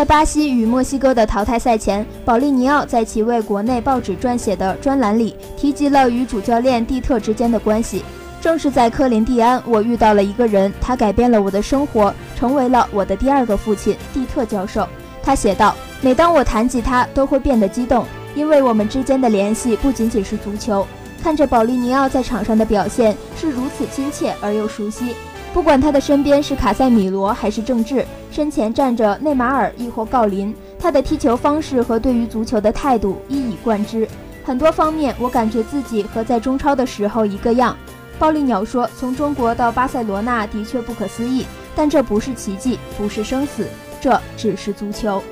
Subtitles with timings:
[0.00, 8.02] 在巴西与墨西哥的淘汰赛前，保利尼奥在其为国内报纸撰写的专栏里提及了与主教练蒂特之间的关系。
[8.40, 14.88] 正是在科林蒂安，我遇到了一个人，他改变了我的生活，成为了我的第二个父亲——蒂特教授。
[15.22, 20.86] 他写道：“每当我谈及他，都会变得激动，因为我们之间的联系不仅仅是足球。
[21.22, 25.14] 看着保利尼奥在场上的表现是如此亲切而又熟悉，
[25.52, 34.08] 不管他的身边是卡塞米罗还是郑智，身前站着内马尔亦或郜林，他的踢球方式和对于足球的态度一以贯之。
[34.42, 37.76] 很多方面，我感觉自己和在中超的时候一个样。”
[38.18, 43.66] 暴力鸟说：“从中国到巴塞罗那的确不可思议，但这不是奇迹，不是生死，
[44.00, 45.22] 这只是足球。”